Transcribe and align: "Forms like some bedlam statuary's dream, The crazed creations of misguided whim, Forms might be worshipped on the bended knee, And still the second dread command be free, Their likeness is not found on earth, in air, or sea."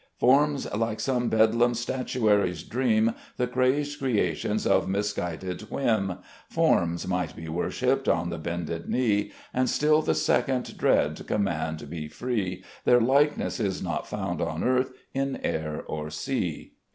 "Forms 0.17 0.65
like 0.73 0.99
some 0.99 1.29
bedlam 1.29 1.75
statuary's 1.75 2.63
dream, 2.63 3.13
The 3.37 3.45
crazed 3.45 3.99
creations 3.99 4.65
of 4.65 4.89
misguided 4.89 5.61
whim, 5.69 6.13
Forms 6.49 7.07
might 7.07 7.35
be 7.35 7.47
worshipped 7.47 8.09
on 8.09 8.31
the 8.31 8.39
bended 8.39 8.89
knee, 8.89 9.31
And 9.53 9.69
still 9.69 10.01
the 10.01 10.15
second 10.15 10.75
dread 10.75 11.27
command 11.27 11.87
be 11.87 12.07
free, 12.07 12.63
Their 12.83 12.99
likeness 12.99 13.59
is 13.59 13.83
not 13.83 14.07
found 14.07 14.41
on 14.41 14.63
earth, 14.63 14.91
in 15.13 15.37
air, 15.43 15.83
or 15.85 16.09
sea." 16.09 16.73